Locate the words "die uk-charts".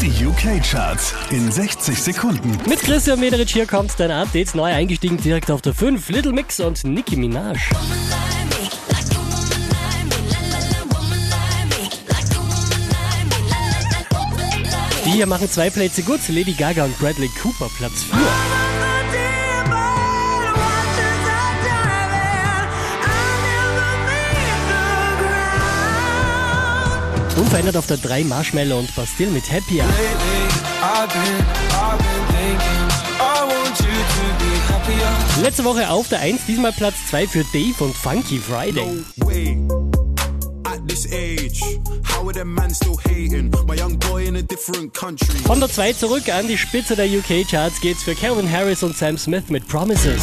0.00-1.12